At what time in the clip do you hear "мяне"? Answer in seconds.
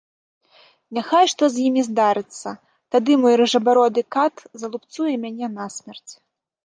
5.27-5.45